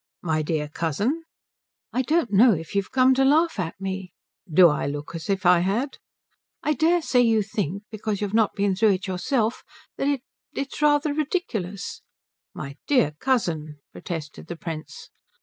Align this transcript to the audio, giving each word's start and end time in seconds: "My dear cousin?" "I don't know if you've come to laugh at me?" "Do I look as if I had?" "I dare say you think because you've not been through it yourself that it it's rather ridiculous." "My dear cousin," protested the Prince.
"My 0.23 0.41
dear 0.41 0.67
cousin?" 0.67 1.25
"I 1.93 2.01
don't 2.01 2.33
know 2.33 2.53
if 2.53 2.73
you've 2.73 2.91
come 2.91 3.13
to 3.13 3.23
laugh 3.23 3.59
at 3.59 3.79
me?" 3.79 4.13
"Do 4.51 4.67
I 4.67 4.87
look 4.87 5.13
as 5.13 5.29
if 5.29 5.45
I 5.45 5.59
had?" 5.59 5.99
"I 6.63 6.73
dare 6.73 7.03
say 7.03 7.21
you 7.21 7.43
think 7.43 7.83
because 7.91 8.19
you've 8.19 8.33
not 8.33 8.55
been 8.55 8.75
through 8.75 8.93
it 8.93 9.05
yourself 9.05 9.63
that 9.97 10.07
it 10.07 10.21
it's 10.55 10.81
rather 10.81 11.13
ridiculous." 11.13 12.01
"My 12.51 12.77
dear 12.87 13.11
cousin," 13.19 13.77
protested 13.91 14.47
the 14.47 14.55
Prince. 14.57 15.11